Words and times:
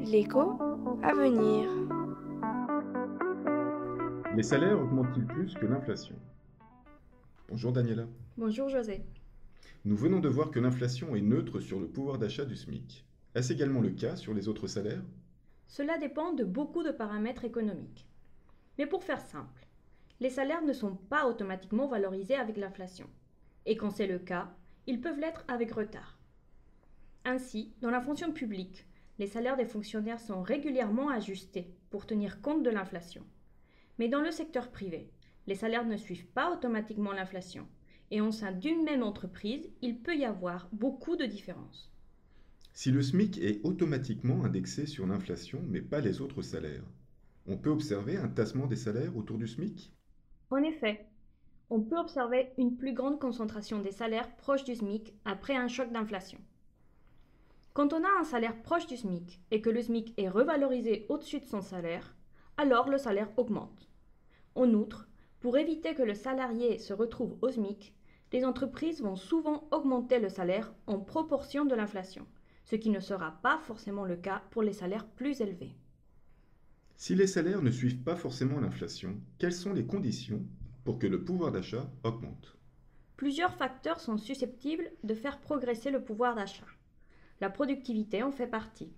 L'écho 0.00 0.58
à 1.02 1.14
venir. 1.14 1.68
Les 4.36 4.42
salaires 4.42 4.80
augmentent-ils 4.80 5.26
plus 5.26 5.54
que 5.54 5.66
l'inflation? 5.66 6.16
Bonjour 7.48 7.72
Daniela. 7.72 8.06
Bonjour 8.36 8.68
José. 8.68 9.02
Nous 9.84 9.96
venons 9.96 10.20
de 10.20 10.28
voir 10.28 10.50
que 10.50 10.60
l'inflation 10.60 11.14
est 11.14 11.20
neutre 11.20 11.60
sur 11.60 11.80
le 11.80 11.86
pouvoir 11.86 12.18
d'achat 12.18 12.44
du 12.44 12.56
SMIC. 12.56 13.06
Est-ce 13.34 13.52
également 13.52 13.80
le 13.80 13.90
cas 13.90 14.16
sur 14.16 14.34
les 14.34 14.48
autres 14.48 14.66
salaires? 14.66 15.02
Cela 15.68 15.98
dépend 15.98 16.32
de 16.32 16.44
beaucoup 16.44 16.82
de 16.82 16.90
paramètres 16.90 17.44
économiques. 17.44 18.06
Mais 18.78 18.86
pour 18.86 19.04
faire 19.04 19.20
simple, 19.20 19.66
les 20.20 20.30
salaires 20.30 20.62
ne 20.62 20.72
sont 20.72 20.96
pas 20.96 21.26
automatiquement 21.26 21.86
valorisés 21.86 22.36
avec 22.36 22.56
l'inflation. 22.56 23.06
Et 23.66 23.76
quand 23.76 23.90
c'est 23.90 24.06
le 24.06 24.18
cas, 24.18 24.52
ils 24.86 25.00
peuvent 25.00 25.20
l'être 25.20 25.44
avec 25.48 25.72
retard. 25.72 26.19
Ainsi, 27.24 27.72
dans 27.80 27.90
la 27.90 28.00
fonction 28.00 28.32
publique, 28.32 28.86
les 29.18 29.26
salaires 29.26 29.56
des 29.56 29.66
fonctionnaires 29.66 30.20
sont 30.20 30.42
régulièrement 30.42 31.10
ajustés 31.10 31.74
pour 31.90 32.06
tenir 32.06 32.40
compte 32.40 32.62
de 32.62 32.70
l'inflation. 32.70 33.22
Mais 33.98 34.08
dans 34.08 34.22
le 34.22 34.30
secteur 34.30 34.70
privé, 34.70 35.10
les 35.46 35.54
salaires 35.54 35.84
ne 35.84 35.96
suivent 35.96 36.28
pas 36.28 36.52
automatiquement 36.52 37.12
l'inflation. 37.12 37.66
Et 38.10 38.20
au 38.20 38.32
sein 38.32 38.52
d'une 38.52 38.82
même 38.82 39.02
entreprise, 39.02 39.68
il 39.82 39.98
peut 39.98 40.16
y 40.16 40.24
avoir 40.24 40.68
beaucoup 40.72 41.16
de 41.16 41.26
différences. 41.26 41.92
Si 42.72 42.90
le 42.90 43.02
SMIC 43.02 43.38
est 43.38 43.60
automatiquement 43.64 44.44
indexé 44.44 44.86
sur 44.86 45.06
l'inflation, 45.06 45.62
mais 45.68 45.82
pas 45.82 46.00
les 46.00 46.20
autres 46.20 46.42
salaires, 46.42 46.84
on 47.46 47.58
peut 47.58 47.70
observer 47.70 48.16
un 48.16 48.28
tassement 48.28 48.66
des 48.66 48.76
salaires 48.76 49.16
autour 49.16 49.38
du 49.38 49.46
SMIC? 49.46 49.92
En 50.50 50.62
effet, 50.62 51.06
on 51.68 51.80
peut 51.80 51.98
observer 51.98 52.52
une 52.58 52.76
plus 52.76 52.94
grande 52.94 53.20
concentration 53.20 53.80
des 53.80 53.92
salaires 53.92 54.34
proches 54.36 54.64
du 54.64 54.74
SMIC 54.74 55.14
après 55.24 55.56
un 55.56 55.68
choc 55.68 55.92
d'inflation. 55.92 56.40
Quand 57.72 57.92
on 57.92 58.02
a 58.02 58.20
un 58.20 58.24
salaire 58.24 58.60
proche 58.62 58.86
du 58.88 58.96
SMIC 58.96 59.40
et 59.52 59.60
que 59.60 59.70
le 59.70 59.80
SMIC 59.80 60.14
est 60.16 60.28
revalorisé 60.28 61.06
au-dessus 61.08 61.38
de 61.38 61.46
son 61.46 61.62
salaire, 61.62 62.16
alors 62.56 62.88
le 62.88 62.98
salaire 62.98 63.30
augmente. 63.36 63.88
En 64.56 64.74
outre, 64.74 65.08
pour 65.38 65.56
éviter 65.56 65.94
que 65.94 66.02
le 66.02 66.14
salarié 66.14 66.78
se 66.78 66.92
retrouve 66.92 67.38
au 67.42 67.50
SMIC, 67.50 67.94
les 68.32 68.44
entreprises 68.44 69.02
vont 69.02 69.16
souvent 69.16 69.68
augmenter 69.70 70.18
le 70.18 70.28
salaire 70.28 70.74
en 70.86 70.98
proportion 70.98 71.64
de 71.64 71.74
l'inflation, 71.74 72.26
ce 72.64 72.76
qui 72.76 72.90
ne 72.90 73.00
sera 73.00 73.40
pas 73.42 73.58
forcément 73.58 74.04
le 74.04 74.16
cas 74.16 74.42
pour 74.50 74.62
les 74.62 74.72
salaires 74.72 75.06
plus 75.06 75.40
élevés. 75.40 75.76
Si 76.96 77.14
les 77.14 77.26
salaires 77.26 77.62
ne 77.62 77.70
suivent 77.70 78.02
pas 78.02 78.16
forcément 78.16 78.60
l'inflation, 78.60 79.16
quelles 79.38 79.54
sont 79.54 79.72
les 79.72 79.86
conditions 79.86 80.44
pour 80.84 80.98
que 80.98 81.06
le 81.06 81.24
pouvoir 81.24 81.52
d'achat 81.52 81.90
augmente? 82.04 82.56
Plusieurs 83.16 83.54
facteurs 83.54 84.00
sont 84.00 84.18
susceptibles 84.18 84.90
de 85.04 85.14
faire 85.14 85.40
progresser 85.40 85.90
le 85.90 86.02
pouvoir 86.02 86.34
d'achat. 86.34 86.66
La 87.40 87.48
productivité 87.48 88.22
en 88.22 88.32
fait 88.32 88.46
partie. 88.46 88.92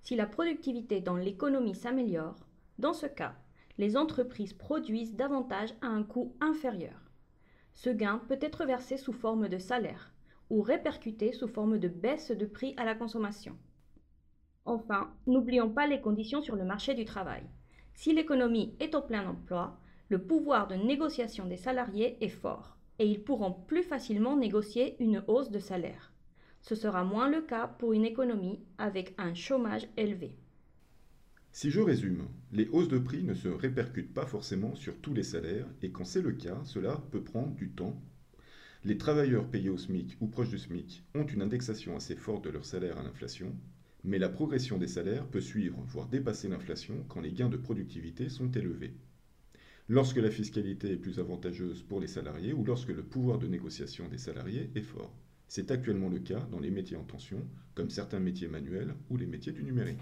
Si 0.00 0.16
la 0.16 0.26
productivité 0.26 1.00
dans 1.00 1.16
l'économie 1.16 1.74
s'améliore, 1.74 2.46
dans 2.78 2.94
ce 2.94 3.06
cas, 3.06 3.34
les 3.76 3.96
entreprises 3.96 4.54
produisent 4.54 5.16
davantage 5.16 5.74
à 5.82 5.88
un 5.88 6.02
coût 6.02 6.34
inférieur. 6.40 7.10
Ce 7.74 7.90
gain 7.90 8.22
peut 8.28 8.38
être 8.40 8.64
versé 8.64 8.96
sous 8.96 9.12
forme 9.12 9.48
de 9.48 9.58
salaire 9.58 10.12
ou 10.48 10.62
répercuté 10.62 11.32
sous 11.32 11.48
forme 11.48 11.78
de 11.78 11.88
baisse 11.88 12.30
de 12.30 12.46
prix 12.46 12.74
à 12.76 12.84
la 12.84 12.94
consommation. 12.94 13.58
Enfin, 14.64 15.12
n'oublions 15.26 15.68
pas 15.68 15.86
les 15.86 16.00
conditions 16.00 16.40
sur 16.40 16.56
le 16.56 16.64
marché 16.64 16.94
du 16.94 17.04
travail. 17.04 17.42
Si 17.92 18.14
l'économie 18.14 18.74
est 18.80 18.94
au 18.94 19.02
plein 19.02 19.28
emploi, 19.28 19.78
le 20.08 20.22
pouvoir 20.22 20.68
de 20.68 20.74
négociation 20.74 21.46
des 21.46 21.56
salariés 21.58 22.16
est 22.24 22.28
fort 22.28 22.76
et 22.98 23.06
ils 23.06 23.22
pourront 23.22 23.52
plus 23.52 23.82
facilement 23.82 24.36
négocier 24.36 24.96
une 25.00 25.22
hausse 25.26 25.50
de 25.50 25.58
salaire. 25.58 26.13
Ce 26.64 26.74
sera 26.74 27.04
moins 27.04 27.28
le 27.28 27.42
cas 27.42 27.68
pour 27.68 27.92
une 27.92 28.06
économie 28.06 28.58
avec 28.78 29.14
un 29.18 29.34
chômage 29.34 29.86
élevé. 29.98 30.34
Si 31.52 31.70
je 31.70 31.82
résume, 31.82 32.26
les 32.52 32.68
hausses 32.68 32.88
de 32.88 32.98
prix 32.98 33.22
ne 33.22 33.34
se 33.34 33.48
répercutent 33.48 34.14
pas 34.14 34.24
forcément 34.24 34.74
sur 34.74 34.96
tous 34.96 35.12
les 35.12 35.22
salaires 35.22 35.68
et 35.82 35.90
quand 35.90 36.06
c'est 36.06 36.22
le 36.22 36.32
cas, 36.32 36.58
cela 36.64 37.04
peut 37.10 37.22
prendre 37.22 37.54
du 37.54 37.68
temps. 37.68 38.02
Les 38.82 38.96
travailleurs 38.96 39.46
payés 39.46 39.68
au 39.68 39.76
SMIC 39.76 40.16
ou 40.22 40.26
proches 40.26 40.48
du 40.48 40.58
SMIC 40.58 41.04
ont 41.14 41.26
une 41.26 41.42
indexation 41.42 41.96
assez 41.96 42.16
forte 42.16 42.44
de 42.44 42.50
leur 42.50 42.64
salaire 42.64 42.96
à 42.96 43.02
l'inflation, 43.02 43.54
mais 44.02 44.18
la 44.18 44.30
progression 44.30 44.78
des 44.78 44.88
salaires 44.88 45.26
peut 45.26 45.42
suivre, 45.42 45.84
voire 45.86 46.08
dépasser 46.08 46.48
l'inflation 46.48 47.04
quand 47.10 47.20
les 47.20 47.32
gains 47.32 47.50
de 47.50 47.58
productivité 47.58 48.30
sont 48.30 48.50
élevés. 48.50 48.94
Lorsque 49.90 50.16
la 50.16 50.30
fiscalité 50.30 50.92
est 50.92 50.96
plus 50.96 51.18
avantageuse 51.18 51.82
pour 51.82 52.00
les 52.00 52.06
salariés 52.06 52.54
ou 52.54 52.64
lorsque 52.64 52.88
le 52.88 53.02
pouvoir 53.02 53.38
de 53.38 53.48
négociation 53.48 54.08
des 54.08 54.16
salariés 54.16 54.70
est 54.74 54.80
fort. 54.80 55.14
C'est 55.48 55.70
actuellement 55.70 56.08
le 56.08 56.18
cas 56.18 56.40
dans 56.50 56.60
les 56.60 56.70
métiers 56.70 56.96
en 56.96 57.04
tension, 57.04 57.46
comme 57.74 57.90
certains 57.90 58.20
métiers 58.20 58.48
manuels 58.48 58.94
ou 59.10 59.16
les 59.16 59.26
métiers 59.26 59.52
du 59.52 59.62
numérique. 59.62 59.98